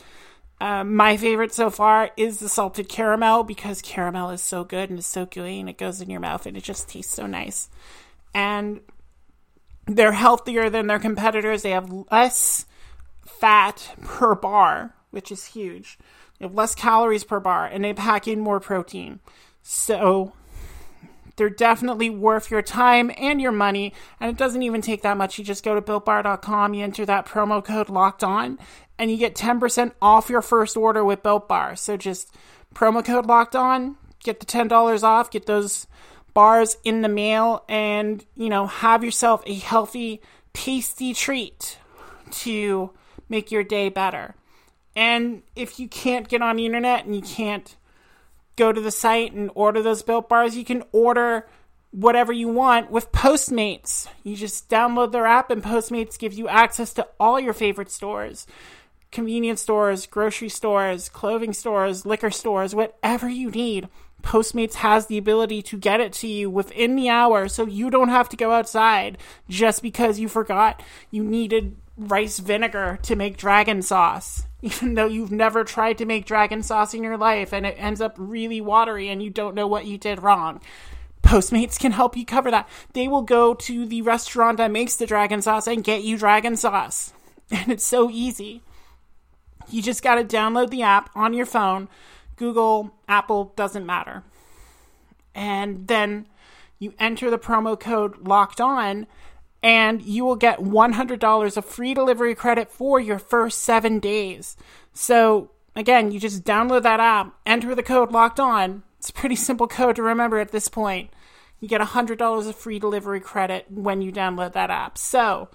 Um, 0.60 0.96
my 0.96 1.16
favorite 1.16 1.52
so 1.52 1.68
far 1.68 2.10
is 2.16 2.38
the 2.38 2.48
salted 2.48 2.88
caramel 2.88 3.44
because 3.44 3.82
caramel 3.82 4.30
is 4.30 4.40
so 4.40 4.64
good 4.64 4.88
and 4.88 4.98
it's 4.98 5.08
so 5.08 5.26
gooey 5.26 5.60
and 5.60 5.68
it 5.68 5.76
goes 5.76 6.00
in 6.00 6.08
your 6.08 6.20
mouth 6.20 6.46
and 6.46 6.56
it 6.56 6.64
just 6.64 6.88
tastes 6.88 7.14
so 7.14 7.26
nice. 7.26 7.68
And 8.34 8.80
they're 9.86 10.12
healthier 10.12 10.70
than 10.70 10.86
their 10.86 10.98
competitors. 10.98 11.62
They 11.62 11.70
have 11.70 11.92
less 12.10 12.66
fat 13.26 13.94
per 14.02 14.34
bar, 14.34 14.94
which 15.10 15.30
is 15.30 15.46
huge. 15.46 15.98
They 16.38 16.46
have 16.46 16.54
less 16.54 16.74
calories 16.74 17.24
per 17.24 17.40
bar 17.40 17.66
and 17.66 17.84
they 17.84 17.92
pack 17.92 18.26
in 18.26 18.40
more 18.40 18.60
protein. 18.60 19.20
So 19.62 20.32
they're 21.36 21.50
definitely 21.50 22.10
worth 22.10 22.50
your 22.50 22.62
time 22.62 23.10
and 23.16 23.40
your 23.40 23.52
money. 23.52 23.92
And 24.20 24.30
it 24.30 24.36
doesn't 24.36 24.62
even 24.62 24.80
take 24.80 25.02
that 25.02 25.16
much. 25.16 25.38
You 25.38 25.44
just 25.44 25.64
go 25.64 25.74
to 25.74 25.82
builtbar.com, 25.82 26.74
you 26.74 26.82
enter 26.82 27.06
that 27.06 27.26
promo 27.26 27.64
code 27.64 27.88
locked 27.88 28.24
on, 28.24 28.58
and 28.98 29.10
you 29.10 29.16
get 29.16 29.34
10% 29.34 29.92
off 30.00 30.30
your 30.30 30.42
first 30.42 30.76
order 30.76 31.04
with 31.04 31.22
Built 31.22 31.48
Bar. 31.48 31.76
So 31.76 31.96
just 31.96 32.34
promo 32.74 33.04
code 33.04 33.26
locked 33.26 33.54
on, 33.54 33.96
get 34.22 34.40
the 34.40 34.46
$10 34.46 35.02
off, 35.02 35.30
get 35.30 35.46
those 35.46 35.86
bars 36.34 36.76
in 36.84 37.02
the 37.02 37.08
mail, 37.08 37.64
and, 37.68 38.24
you 38.34 38.48
know, 38.48 38.66
have 38.66 39.04
yourself 39.04 39.42
a 39.46 39.54
healthy, 39.54 40.20
tasty 40.52 41.14
treat 41.14 41.78
to 42.30 42.90
make 43.28 43.50
your 43.50 43.62
day 43.62 43.88
better. 43.88 44.34
And 44.94 45.42
if 45.54 45.78
you 45.78 45.88
can't 45.88 46.28
get 46.28 46.40
on 46.40 46.56
the 46.56 46.66
internet 46.66 47.04
and 47.04 47.14
you 47.14 47.20
can't 47.20 47.76
go 48.56 48.72
to 48.72 48.80
the 48.80 48.90
site 48.90 49.32
and 49.32 49.50
order 49.54 49.82
those 49.82 50.02
built 50.02 50.28
bars, 50.28 50.56
you 50.56 50.64
can 50.64 50.82
order 50.92 51.46
whatever 51.90 52.32
you 52.32 52.48
want 52.48 52.90
with 52.90 53.12
Postmates. 53.12 54.08
You 54.22 54.36
just 54.36 54.68
download 54.68 55.12
their 55.12 55.26
app, 55.26 55.50
and 55.50 55.62
Postmates 55.62 56.18
gives 56.18 56.38
you 56.38 56.48
access 56.48 56.92
to 56.94 57.06
all 57.18 57.40
your 57.40 57.54
favorite 57.54 57.90
stores 57.90 58.46
convenience 59.12 59.62
stores, 59.62 60.04
grocery 60.04 60.48
stores, 60.48 61.08
clothing 61.08 61.52
stores, 61.52 62.04
liquor 62.04 62.30
stores, 62.30 62.74
whatever 62.74 63.28
you 63.28 63.50
need. 63.50 63.88
Postmates 64.22 64.74
has 64.74 65.06
the 65.06 65.16
ability 65.16 65.62
to 65.62 65.78
get 65.78 66.00
it 66.00 66.12
to 66.12 66.26
you 66.26 66.50
within 66.50 66.96
the 66.96 67.08
hour 67.08 67.48
so 67.48 67.64
you 67.64 67.88
don't 67.88 68.08
have 68.08 68.28
to 68.28 68.36
go 68.36 68.52
outside 68.52 69.16
just 69.48 69.82
because 69.82 70.18
you 70.18 70.28
forgot 70.28 70.82
you 71.10 71.22
needed 71.22 71.76
rice 71.96 72.40
vinegar 72.40 72.98
to 73.02 73.16
make 73.16 73.36
dragon 73.36 73.80
sauce, 73.80 74.45
even 74.62 74.94
though 74.94 75.06
you've 75.06 75.32
never 75.32 75.64
tried 75.64 75.98
to 75.98 76.06
make 76.06 76.26
dragon 76.26 76.62
sauce 76.62 76.94
in 76.94 77.02
your 77.02 77.16
life 77.16 77.52
and 77.52 77.66
it 77.66 77.76
ends 77.78 78.00
up 78.00 78.14
really 78.16 78.60
watery 78.60 79.08
and 79.08 79.22
you 79.22 79.30
don't 79.30 79.54
know 79.54 79.66
what 79.66 79.86
you 79.86 79.98
did 79.98 80.22
wrong. 80.22 80.60
Postmates 81.22 81.78
can 81.78 81.92
help 81.92 82.16
you 82.16 82.24
cover 82.24 82.50
that. 82.50 82.68
They 82.92 83.08
will 83.08 83.22
go 83.22 83.52
to 83.52 83.84
the 83.84 84.02
restaurant 84.02 84.58
that 84.58 84.70
makes 84.70 84.96
the 84.96 85.06
dragon 85.06 85.42
sauce 85.42 85.66
and 85.66 85.82
get 85.82 86.02
you 86.02 86.16
dragon 86.16 86.56
sauce. 86.56 87.12
And 87.48 87.70
it's 87.70 87.84
so 87.84 88.10
easy. 88.10 88.60
You 89.68 89.80
just 89.80 90.02
got 90.02 90.16
to 90.16 90.24
download 90.24 90.70
the 90.70 90.82
app 90.82 91.10
on 91.14 91.32
your 91.32 91.46
phone. 91.46 91.88
Google, 92.34 92.92
Apple, 93.06 93.52
doesn't 93.54 93.86
matter. 93.86 94.24
And 95.32 95.86
then 95.86 96.26
you 96.80 96.92
enter 96.98 97.30
the 97.30 97.38
promo 97.38 97.78
code 97.78 98.26
locked 98.26 98.60
on, 98.60 99.06
and 99.66 100.00
you 100.00 100.24
will 100.24 100.36
get 100.36 100.60
$100 100.60 101.56
of 101.56 101.64
free 101.64 101.92
delivery 101.92 102.36
credit 102.36 102.70
for 102.70 103.00
your 103.00 103.18
first 103.18 103.62
seven 103.62 103.98
days. 103.98 104.56
So, 104.92 105.50
again, 105.74 106.12
you 106.12 106.20
just 106.20 106.44
download 106.44 106.84
that 106.84 107.00
app, 107.00 107.34
enter 107.44 107.74
the 107.74 107.82
code 107.82 108.12
locked 108.12 108.38
on. 108.38 108.84
It's 108.98 109.10
a 109.10 109.12
pretty 109.12 109.34
simple 109.34 109.66
code 109.66 109.96
to 109.96 110.04
remember 110.04 110.38
at 110.38 110.52
this 110.52 110.68
point. 110.68 111.10
You 111.58 111.66
get 111.66 111.80
$100 111.80 112.48
of 112.48 112.54
free 112.54 112.78
delivery 112.78 113.18
credit 113.18 113.66
when 113.68 114.02
you 114.02 114.12
download 114.12 114.52
that 114.52 114.70
app. 114.70 114.96
So, 114.96 115.48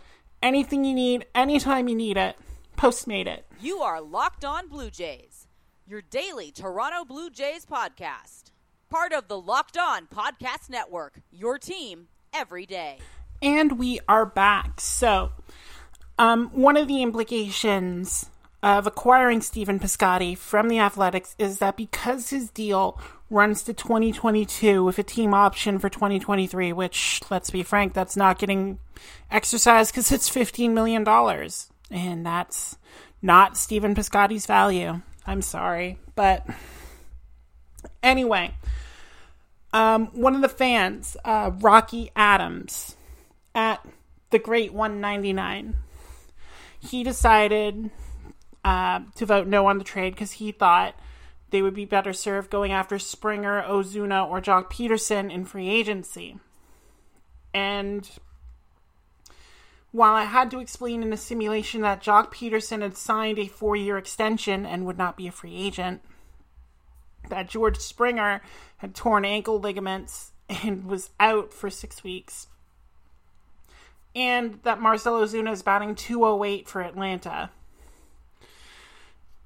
anything 0.44 0.84
you 0.84 0.94
need, 0.94 1.26
anytime 1.34 1.88
you 1.88 1.96
need 1.96 2.18
it, 2.18 2.36
Postmate 2.76 3.28
it. 3.28 3.46
You 3.62 3.78
are 3.78 4.02
Locked 4.02 4.44
On 4.44 4.68
Blue 4.68 4.90
Jays, 4.90 5.48
your 5.88 6.02
daily 6.02 6.52
Toronto 6.52 7.06
Blue 7.06 7.30
Jays 7.30 7.64
podcast. 7.64 8.50
Part 8.90 9.14
of 9.14 9.30
the 9.30 9.40
Locked 9.40 9.78
On 9.78 10.08
Podcast 10.08 10.70
Network, 10.70 11.22
your 11.32 11.58
team 11.60 12.08
every 12.34 12.66
day. 12.66 12.98
And 13.42 13.80
we 13.80 14.00
are 14.08 14.26
back. 14.26 14.80
So, 14.80 15.32
um, 16.20 16.50
one 16.50 16.78
of 16.78 16.88
the 16.88 17.02
implications 17.02 18.30
of 18.62 18.86
acquiring 18.86 19.42
Stephen 19.42 19.80
Piscotty 19.80 20.38
from 20.38 20.68
the 20.68 20.78
Athletics 20.78 21.36
is 21.40 21.58
that 21.58 21.76
because 21.76 22.30
his 22.30 22.52
deal 22.52 23.00
runs 23.32 23.64
to 23.64 23.74
2022 23.74 24.84
with 24.84 25.00
a 25.00 25.04
team 25.04 25.34
option 25.34 25.80
for 25.80 25.90
2023, 25.90 26.72
which, 26.74 27.22
let's 27.32 27.50
be 27.50 27.64
frank, 27.64 27.94
that's 27.94 28.16
not 28.16 28.38
getting 28.38 28.78
exercised 29.32 29.92
because 29.92 30.12
it's 30.12 30.30
$15 30.30 30.74
million. 30.74 31.08
And 31.90 32.24
that's 32.24 32.78
not 33.24 33.58
Stephen 33.58 33.96
Piscotty's 33.96 34.46
value. 34.46 35.02
I'm 35.26 35.42
sorry. 35.42 35.98
But 36.14 36.46
anyway, 38.04 38.56
um, 39.74 40.08
one 40.08 40.36
of 40.36 40.42
the 40.42 40.50
fans, 40.50 41.18
uh, 41.26 41.52
Rocky 41.60 42.12
Adams, 42.16 42.96
at 43.54 43.86
the 44.30 44.40
Great 44.40 44.74
199, 44.74 45.76
he 46.80 47.04
decided 47.04 47.92
uh, 48.64 49.02
to 49.16 49.26
vote 49.26 49.48
no 49.48 49.68
on 49.68 49.78
the 49.78 49.84
trade 49.84 50.14
because 50.14 50.34
he 50.34 50.52
thought 50.52 50.96
they 51.50 51.62
would 51.62 51.74
be 51.74 51.86
better 51.86 52.14
served 52.14 52.50
going 52.50 52.72
after 52.72 52.98
Springer, 52.98 53.62
Ozuna, 53.64 54.28
or 54.30 54.42
Joc 54.42 54.72
Pederson 54.72 55.32
in 55.32 55.46
free 55.46 55.70
agency. 55.70 56.38
And 57.54 58.10
while 59.92 60.14
I 60.14 60.24
had 60.24 60.50
to 60.52 60.60
explain 60.60 61.04
in 61.04 61.10
the 61.10 61.18
simulation 61.18 61.82
that 61.82 62.02
Joc 62.02 62.34
Pederson 62.34 62.82
had 62.82 62.96
signed 62.96 63.38
a 63.38 63.48
four 63.48 63.76
year 63.76 63.98
extension 63.98 64.66
and 64.66 64.86
would 64.86 64.98
not 64.98 65.18
be 65.18 65.28
a 65.28 65.32
free 65.32 65.56
agent, 65.56 66.02
that 67.30 67.50
George 67.50 67.78
Springer 67.78 68.42
had 68.78 68.96
torn 68.96 69.26
ankle 69.26 69.60
ligaments 69.60 70.32
and 70.64 70.86
was 70.86 71.10
out 71.20 71.54
for 71.54 71.70
six 71.70 72.04
weeks, 72.04 72.48
and 74.16 74.60
that 74.64 74.82
Marcell 74.82 75.22
Ozuna 75.22 75.52
is 75.52 75.62
batting 75.62 75.96
208 75.96 76.68
for 76.68 76.82
Atlanta. 76.82 77.50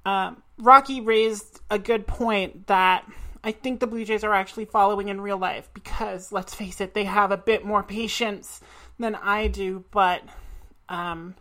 Um, 0.04 0.42
Rocky 0.58 1.00
raised 1.00 1.60
a 1.70 1.78
good 1.78 2.06
point 2.06 2.66
that 2.68 3.04
I 3.42 3.52
think 3.52 3.80
the 3.80 3.86
Blue 3.86 4.04
Jays 4.04 4.24
are 4.24 4.34
actually 4.34 4.64
following 4.64 5.08
in 5.08 5.20
real 5.20 5.38
life 5.38 5.68
because, 5.74 6.32
let's 6.32 6.54
face 6.54 6.80
it, 6.80 6.94
they 6.94 7.04
have 7.04 7.30
a 7.30 7.36
bit 7.36 7.64
more 7.64 7.82
patience 7.82 8.60
than 8.98 9.14
I 9.14 9.48
do, 9.48 9.84
but 9.90 10.22
um, 10.88 11.34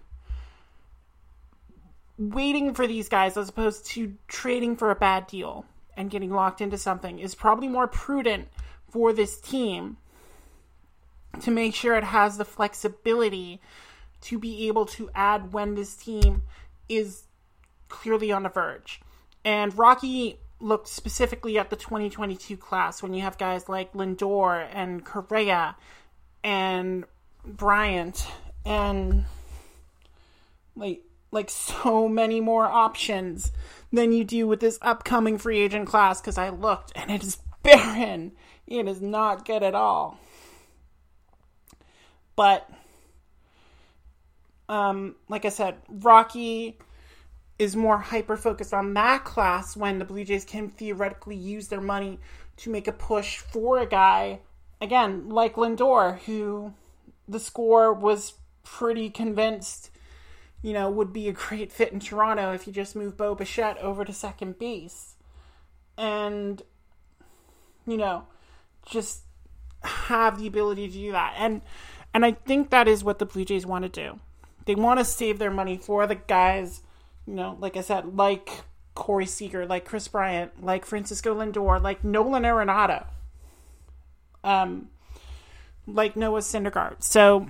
waiting 2.17 2.74
for 2.74 2.88
these 2.88 3.10
guys 3.10 3.38
as 3.38 3.50
opposed 3.50 3.86
to 3.88 4.13
trading 4.27 4.75
for 4.75 4.91
a 4.91 4.96
bad 4.96 5.27
deal 5.27 5.65
and 5.98 6.10
getting 6.10 6.32
locked 6.32 6.62
into 6.62 6.77
something 6.77 7.20
is 7.20 7.36
probably 7.36 7.67
more 7.67 7.88
prudent 7.88 8.48
for 8.89 9.13
this 9.13 9.39
team 9.39 9.98
to 11.42 11.51
make 11.51 11.75
sure 11.75 11.96
it 11.96 12.04
has 12.04 12.38
the 12.38 12.46
flexibility 12.46 13.62
to 14.22 14.39
be 14.39 14.68
able 14.68 14.86
to 14.86 15.10
add 15.13 15.54
when 15.54 15.75
this 15.75 15.96
team 15.96 16.44
is 16.89 17.24
clearly 17.89 18.32
on 18.32 18.44
the 18.44 18.50
verge. 18.50 19.01
And 19.44 19.77
Rocky 19.77 20.39
looked 20.60 20.88
specifically 20.88 21.58
at 21.58 21.70
the 21.70 21.75
2022 21.75 22.58
class 22.58 23.04
when 23.04 23.13
you 23.13 23.22
have 23.22 23.38
guys 23.38 23.70
like 23.70 23.94
Lindor 23.94 24.68
and 24.74 25.06
Correa 25.06 25.75
and 26.44 27.06
Bryant 27.46 28.25
and 28.65 29.25
like 30.75 31.01
like 31.32 31.50
so 31.50 32.08
many 32.08 32.39
more 32.39 32.65
options 32.65 33.51
than 33.92 34.12
you 34.12 34.24
do 34.24 34.48
with 34.48 34.60
this 34.60 34.80
upcoming 34.82 35.38
free 35.38 35.60
agent 35.60 35.88
class 35.88 36.22
because 36.22 36.38
I 36.38 36.50
looked 36.50 36.92
and 36.96 37.12
it 37.12 37.24
is 37.24 37.38
barren. 37.62 38.32
It 38.65 38.88
is 38.88 39.01
not 39.01 39.46
good 39.46 39.62
at 39.62 39.75
all. 39.75 40.18
But 42.36 42.70
um 44.68 45.15
like 45.30 45.46
I 45.46 45.50
said, 45.50 45.77
Rocky 45.89 46.77
is 47.58 47.75
more 47.75 47.98
hyper 47.98 48.36
focused 48.36 48.74
on 48.74 48.94
that 48.96 49.24
class 49.24 49.77
when 49.77 50.00
the 50.00 50.06
Blue 50.06 50.25
Jays 50.25 50.44
can 50.44 50.70
theoretically 50.70 51.36
use 51.36 51.70
their 51.70 51.82
money 51.82 52.20
to 52.58 52.70
make 52.70 52.88
a 52.88 52.92
push 52.92 53.38
for 53.38 53.80
a 53.80 53.86
guy 53.86 54.39
again 54.82 55.30
like 55.30 55.56
Lindor 55.56 56.20
who 56.22 56.74
the 57.27 57.39
score 57.39 57.94
was 57.94 58.34
pretty 58.63 59.10
convinced, 59.10 59.89
you 60.62 60.74
know, 60.74 60.89
would 60.89 61.13
be 61.13 61.27
a 61.27 61.32
great 61.32 61.72
fit 61.72 61.94
in 61.94 62.00
Toronto 62.00 62.51
if 62.54 62.68
you 62.68 62.74
just 62.74 62.96
move 62.96 63.15
Bo 63.15 63.36
Bichette 63.36 63.77
over 63.77 64.04
to 64.04 64.13
second 64.13 64.60
base. 64.60 65.15
And 65.98 66.62
you 67.88 67.98
know, 67.98 68.24
just 68.86 69.22
have 69.84 70.39
the 70.39 70.48
ability 70.48 70.88
to 70.88 70.94
do 70.94 71.12
that. 71.12 71.36
And 71.38 71.62
and 72.15 72.25
I 72.25 72.31
think 72.31 72.69
that 72.69 72.88
is 72.88 73.03
what 73.03 73.19
the 73.19 73.25
Blue 73.25 73.43
Jays 73.43 73.65
want 73.65 73.84
to 73.84 73.89
do. 73.89 74.22
They 74.63 74.74
want 74.74 75.00
to 75.01 75.05
save 75.05 75.38
their 75.38 75.51
money 75.51 75.75
for 75.75 76.07
the 76.07 76.15
guys, 76.15 76.81
you 77.27 77.34
know, 77.34 77.57
like 77.60 77.75
I 77.75 77.81
said, 77.81 78.15
like 78.15 78.63
Corey 78.93 79.25
Seager, 79.25 79.65
like 79.65 79.84
Kris 79.84 80.07
Bryant, 80.07 80.63
like 80.63 80.86
Francisco 80.86 81.36
Lindor, 81.36 81.84
like 81.84 82.05
Nolan 82.05 82.43
Arenado, 82.43 83.05
um, 84.45 84.88
like 85.86 86.15
Noah 86.15 86.39
Syndergaard. 86.39 87.03
So 87.03 87.50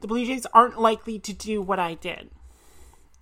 the 0.00 0.06
Blue 0.06 0.24
Jays 0.24 0.46
aren't 0.54 0.80
likely 0.80 1.18
to 1.18 1.34
do 1.34 1.60
what 1.60 1.78
I 1.78 1.92
did 1.92 2.30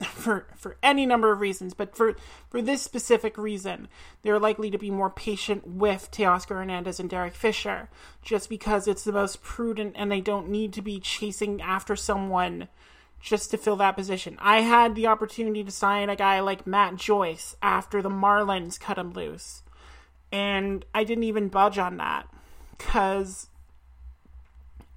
for 0.04 0.46
for 0.56 0.76
any 0.82 1.04
number 1.04 1.30
of 1.30 1.40
reasons, 1.40 1.74
but 1.74 1.94
for 1.94 2.16
for 2.48 2.62
this 2.62 2.82
specific 2.82 3.36
reason, 3.36 3.88
they're 4.22 4.38
likely 4.38 4.70
to 4.70 4.78
be 4.78 4.90
more 4.90 5.10
patient 5.10 5.66
with 5.66 6.10
Teoscar 6.10 6.56
Hernandez 6.56 6.98
and 6.98 7.10
Derek 7.10 7.34
Fisher, 7.34 7.90
just 8.22 8.48
because 8.48 8.88
it's 8.88 9.04
the 9.04 9.12
most 9.12 9.42
prudent, 9.42 9.94
and 9.96 10.10
they 10.10 10.22
don't 10.22 10.48
need 10.48 10.72
to 10.72 10.82
be 10.82 11.00
chasing 11.00 11.60
after 11.60 11.96
someone 11.96 12.68
just 13.20 13.50
to 13.50 13.58
fill 13.58 13.76
that 13.76 13.96
position. 13.96 14.38
I 14.40 14.62
had 14.62 14.94
the 14.94 15.06
opportunity 15.06 15.62
to 15.64 15.70
sign 15.70 16.08
a 16.08 16.16
guy 16.16 16.40
like 16.40 16.66
Matt 16.66 16.96
Joyce 16.96 17.54
after 17.60 18.00
the 18.00 18.08
Marlins 18.08 18.80
cut 18.80 18.96
him 18.96 19.12
loose, 19.12 19.62
and 20.32 20.82
I 20.94 21.04
didn't 21.04 21.24
even 21.24 21.48
budge 21.48 21.76
on 21.76 21.98
that 21.98 22.26
because 22.78 23.48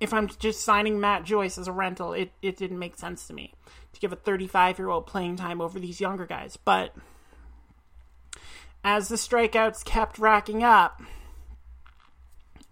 if 0.04 0.14
I'm 0.14 0.28
just 0.28 0.62
signing 0.62 1.00
Matt 1.00 1.24
Joyce 1.24 1.58
as 1.58 1.70
a 1.70 1.72
rental, 1.72 2.12
it, 2.12 2.32
it 2.42 2.58
didn't 2.58 2.78
make 2.78 2.98
sense 2.98 3.26
to 3.28 3.34
me 3.34 3.54
to 3.94 4.00
give 4.02 4.12
a 4.12 4.18
35 4.18 4.78
year 4.78 4.90
old 4.90 5.08
playing 5.08 5.38
time 5.38 5.62
over 5.62 5.80
these 5.80 6.02
younger 6.02 6.26
guys. 6.26 6.58
But 6.58 6.94
as 8.84 9.08
the 9.08 9.16
strikeouts 9.16 9.86
kept 9.86 10.20
racking 10.20 10.62
up, 10.62 11.02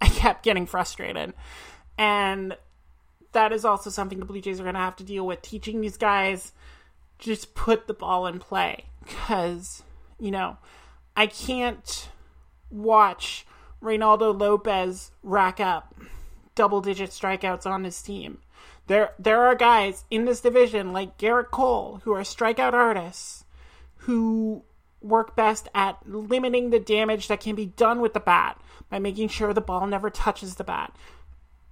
I 0.01 0.09
kept 0.09 0.43
getting 0.43 0.65
frustrated. 0.65 1.33
And 1.97 2.57
that 3.31 3.53
is 3.53 3.63
also 3.63 3.89
something 3.89 4.19
the 4.19 4.25
Blue 4.25 4.41
Jays 4.41 4.59
are 4.59 4.63
going 4.63 4.75
to 4.75 4.81
have 4.81 4.97
to 4.97 5.03
deal 5.05 5.25
with 5.25 5.41
teaching 5.41 5.79
these 5.79 5.97
guys 5.97 6.51
just 7.17 7.55
put 7.55 7.87
the 7.87 7.93
ball 7.93 8.27
in 8.27 8.39
play. 8.39 8.83
Because, 9.05 9.83
you 10.19 10.31
know, 10.31 10.57
I 11.15 11.27
can't 11.27 12.09
watch 12.69 13.45
Reynaldo 13.81 14.37
Lopez 14.37 15.11
rack 15.23 15.61
up 15.61 15.95
double 16.55 16.81
digit 16.81 17.11
strikeouts 17.11 17.65
on 17.65 17.83
his 17.83 18.01
team. 18.01 18.39
There 18.87 19.13
there 19.17 19.41
are 19.43 19.55
guys 19.55 20.05
in 20.09 20.25
this 20.25 20.41
division 20.41 20.91
like 20.93 21.17
Gerrit 21.17 21.51
Cole 21.51 22.01
who 22.03 22.13
are 22.13 22.21
strikeout 22.21 22.73
artists 22.73 23.45
who 23.97 24.63
work 25.01 25.35
best 25.35 25.67
at 25.73 25.97
limiting 26.07 26.69
the 26.69 26.79
damage 26.79 27.27
that 27.27 27.39
can 27.39 27.55
be 27.55 27.65
done 27.65 28.01
with 28.01 28.13
the 28.13 28.19
bat 28.19 28.59
by 28.89 28.99
making 28.99 29.29
sure 29.29 29.53
the 29.53 29.61
ball 29.61 29.87
never 29.87 30.09
touches 30.09 30.55
the 30.55 30.63
bat. 30.63 30.95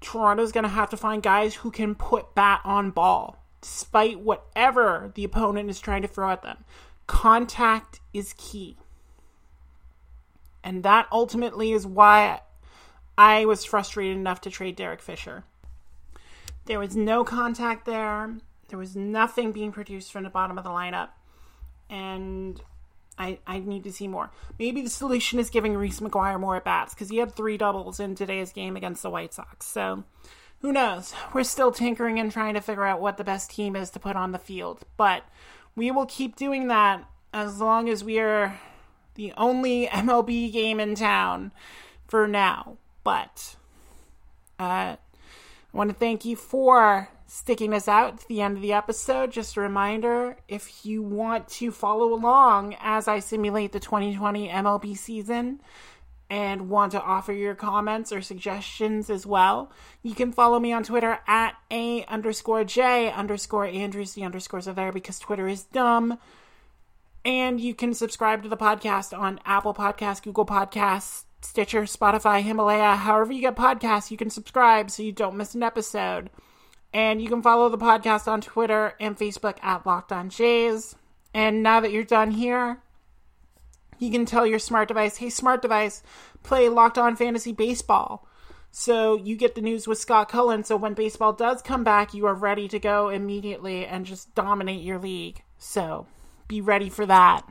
Toronto's 0.02 0.52
going 0.52 0.64
to 0.64 0.70
have 0.70 0.90
to 0.90 0.98
find 0.98 1.22
guys 1.22 1.56
who 1.56 1.72
can 1.72 1.94
put 1.94 2.34
bat 2.34 2.62
on 2.64 2.92
ball 2.92 3.38
despite 3.62 4.20
whatever 4.20 5.12
the 5.16 5.24
opponent 5.24 5.70
is 5.70 5.80
trying 5.80 6.02
to 6.02 6.08
throw 6.08 6.32
at 6.32 6.42
them. 6.42 6.64
Contact 7.08 8.00
is 8.14 8.34
key. 8.38 8.78
And 10.64 10.84
that 10.84 11.08
ultimately 11.12 11.72
is 11.72 11.86
why 11.86 12.42
I 13.20 13.44
was 13.44 13.66
frustrated 13.66 14.16
enough 14.16 14.40
to 14.42 14.50
trade 14.50 14.78
Derek 14.78 15.02
Fisher. 15.02 15.44
There 16.68 16.80
was 16.80 16.96
no 16.96 17.26
contact 17.26 17.86
there. 17.86 18.34
There 18.70 18.80
was 18.80 18.96
nothing 18.96 19.52
being 19.52 19.74
produced 19.74 20.14
from 20.14 20.24
the 20.24 20.30
bottom 20.30 20.58
of 20.58 20.64
the 20.64 20.70
lineup. 20.70 21.10
And 21.90 22.62
I, 23.18 23.40
I 23.46 23.60
need 23.60 23.84
to 23.84 23.92
see 23.92 24.08
more. 24.08 24.32
Maybe 24.58 24.82
the 24.82 24.90
solution 24.90 25.38
is 25.38 25.50
giving 25.50 25.76
Reese 25.76 26.00
McGuire 26.00 26.40
more 26.40 26.56
at 26.56 26.64
bats 26.64 26.94
because 26.94 27.10
he 27.10 27.18
had 27.18 27.36
three 27.36 27.58
doubles 27.58 28.00
in 28.00 28.16
today's 28.16 28.54
game 28.54 28.78
against 28.78 29.04
the 29.04 29.10
White 29.10 29.34
Sox. 29.34 29.66
So 29.66 30.06
who 30.62 30.72
knows? 30.72 31.14
We're 31.34 31.44
still 31.44 31.74
tinkering 31.74 32.22
and 32.22 32.32
trying 32.32 32.54
to 32.54 32.62
figure 32.62 32.86
out 32.86 33.02
what 33.02 33.18
the 33.18 33.26
best 33.26 33.52
team 33.52 33.76
is 33.76 33.90
to 33.90 34.00
put 34.00 34.16
on 34.16 34.32
the 34.32 34.40
field. 34.40 34.86
But 34.96 35.26
we 35.76 35.92
will 35.92 36.06
keep 36.06 36.38
doing 36.38 36.70
that 36.70 37.04
as 37.34 37.60
long 37.60 37.90
as 37.90 38.02
we 38.02 38.18
are 38.20 38.62
the 39.16 39.34
only 39.36 39.88
MLB 39.88 40.54
game 40.54 40.80
in 40.80 40.96
town 40.96 41.52
for 42.08 42.26
now. 42.26 42.78
But 43.04 43.56
uh, 44.60 44.96
I 44.96 44.98
want 45.74 45.90
to 45.90 45.96
thank 45.96 46.26
you 46.26 46.36
for 46.36 47.10
sticking 47.28 47.74
us 47.74 47.88
out 47.88 48.20
to 48.20 48.28
the 48.28 48.42
end 48.42 48.58
of 48.58 48.62
the 48.62 48.74
episode. 48.74 49.32
Just 49.32 49.56
a 49.56 49.62
reminder 49.62 50.38
if 50.48 50.86
you 50.86 51.02
want 51.02 51.48
to 51.48 51.72
follow 51.72 52.14
along 52.14 52.76
as 52.80 53.08
I 53.08 53.20
simulate 53.20 53.72
the 53.72 53.80
2020 53.80 54.50
MLB 54.50 54.98
season 54.98 55.62
and 56.30 56.70
want 56.70 56.92
to 56.92 57.02
offer 57.02 57.32
your 57.32 57.56
comments 57.56 58.12
or 58.12 58.22
suggestions 58.22 59.10
as 59.10 59.26
well, 59.26 59.72
you 60.04 60.14
can 60.14 60.32
follow 60.32 60.60
me 60.60 60.74
on 60.74 60.84
Twitter 60.84 61.20
at 61.28 61.56
A 61.72 62.04
underscore 62.06 62.64
J 62.64 63.12
underscore 63.12 63.66
Andrews. 63.66 64.14
The 64.14 64.24
underscores 64.24 64.68
are 64.68 64.74
there 64.74 64.92
because 64.92 65.20
Twitter 65.20 65.48
is 65.48 65.64
dumb. 65.64 66.18
And 67.26 67.60
you 67.60 67.76
can 67.76 67.94
subscribe 67.94 68.44
to 68.44 68.50
the 68.50 68.58
podcast 68.58 69.18
on 69.18 69.40
Apple 69.46 69.74
Podcasts, 69.74 70.24
Google 70.24 70.46
Podcasts, 70.46 71.26
Stitcher, 71.42 71.84
Spotify, 71.84 72.42
Himalaya, 72.42 72.96
however 72.96 73.32
you 73.32 73.42
get 73.42 73.56
podcasts, 73.56 74.12
you 74.12 74.18
can 74.18 74.30
subscribe 74.30 74.92
so 74.92 75.04
you 75.04 75.12
don't 75.12 75.38
miss 75.38 75.56
an 75.56 75.64
episode. 75.64 76.30
And 76.94 77.22
you 77.22 77.30
can 77.30 77.42
follow 77.42 77.70
the 77.70 77.78
podcast 77.78 78.28
on 78.28 78.42
Twitter 78.42 78.94
and 79.00 79.18
Facebook 79.18 79.64
at 79.64 79.86
Locked 79.86 80.12
On 80.12 80.30
Jays. 80.30 80.96
And 81.34 81.62
now 81.64 81.80
that 81.80 81.92
you're 81.92 82.04
done 82.04 82.32
here, 82.32 82.82
you 84.00 84.12
can 84.12 84.26
tell 84.26 84.46
your 84.46 84.60
smart 84.60 84.88
device, 84.88 85.18
hey, 85.18 85.30
smart 85.30 85.62
device, 85.62 86.02
play 86.44 86.68
Locked 86.68 86.98
On 86.98 87.16
Fantasy 87.16 87.52
Baseball. 87.52 88.28
So 88.72 89.16
you 89.16 89.36
get 89.36 89.56
the 89.56 89.62
news 89.62 89.88
with 89.88 89.98
Scott 89.98 90.30
Cullen. 90.30 90.64
So 90.64 90.76
when 90.78 90.94
baseball 90.94 91.34
does 91.34 91.62
come 91.62 91.84
back, 91.84 92.14
you 92.14 92.26
are 92.26 92.36
ready 92.36 92.68
to 92.68 92.80
go 92.80 93.10
immediately 93.10 93.86
and 93.86 94.06
just 94.06 94.34
dominate 94.36 94.82
your 94.82 95.00
league. 95.00 95.44
So 95.58 96.08
be 96.48 96.62
ready 96.62 96.90
for 96.90 97.06
that. 97.06 97.48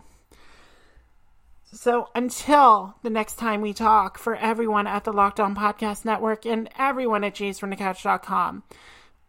So 1.73 2.09
until 2.15 2.95
the 3.03 3.11
next 3.11 3.37
time 3.37 3.61
we 3.61 3.73
talk, 3.75 4.19
for 4.19 4.35
everyone 4.35 4.87
at 4.87 5.05
the 5.05 5.13
Locked 5.13 5.39
On 5.39 5.55
Podcast 5.55 6.05
Network 6.05 6.47
and 6.47 6.69
everyone 6.79 7.25
at 7.25 7.35
jaysfromthecouch.com, 7.35 8.63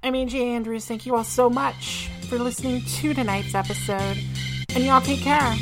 I'm 0.02 0.14
AJ 0.14 0.34
Andrews. 0.36 0.86
Thank 0.86 1.06
you 1.06 1.16
all 1.16 1.26
so 1.26 1.50
much 1.50 2.10
for 2.30 2.40
listening 2.40 2.82
to 2.82 3.14
tonight's 3.14 3.54
episode. 3.54 4.18
And 4.74 4.86
y'all 4.86 5.02
take 5.02 5.20
care. 5.20 5.56